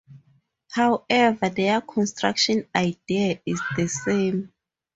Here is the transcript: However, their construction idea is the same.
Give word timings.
However, 0.71 1.49
their 1.49 1.79
construction 1.79 2.65
idea 2.73 3.39
is 3.45 3.61
the 3.77 3.87
same. 3.87 4.51